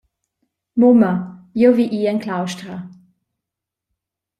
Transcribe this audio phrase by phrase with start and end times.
[0.83, 1.11] Mumma,
[1.65, 2.83] jeu vi ir en claustra.